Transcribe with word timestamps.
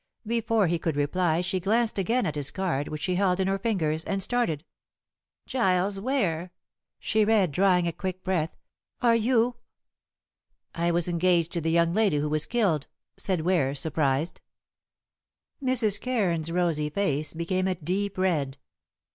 Before 0.25 0.65
he 0.65 0.79
could 0.79 0.95
reply 0.95 1.41
she 1.41 1.59
glanced 1.59 1.99
again 1.99 2.25
at 2.25 2.33
his 2.33 2.49
card, 2.49 2.87
which 2.87 3.03
she 3.03 3.13
held 3.13 3.39
in 3.39 3.47
her 3.47 3.59
fingers, 3.59 4.03
and 4.03 4.23
started. 4.23 4.63
"Giles 5.45 5.99
Ware," 5.99 6.51
she 6.97 7.23
read, 7.23 7.51
drawing 7.51 7.87
a 7.87 7.93
quick 7.93 8.23
breath. 8.23 8.57
"Are 9.03 9.15
you" 9.15 9.57
"I 10.73 10.89
was 10.89 11.07
engaged 11.07 11.51
to 11.51 11.61
the 11.61 11.69
young 11.69 11.93
lady 11.93 12.17
who 12.17 12.29
was 12.29 12.47
killed," 12.47 12.87
said 13.15 13.41
Ware, 13.41 13.75
surprised. 13.75 14.41
Mrs. 15.63 16.01
Cairns' 16.01 16.51
rosy 16.51 16.89
face 16.89 17.35
became 17.35 17.67
a 17.67 17.75
deep 17.75 18.17
red. 18.17 18.57